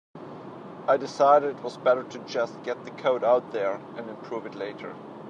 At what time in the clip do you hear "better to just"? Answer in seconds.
1.77-2.63